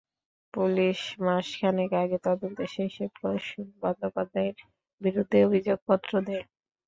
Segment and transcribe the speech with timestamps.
[0.53, 4.57] Police মাস খানেক আগে তদন্ত শেষে প্রসূন বন্দ্যোপাধ্যায়ের
[5.01, 6.45] বিরুদ্ধে অভিযোগপত্র দেয়।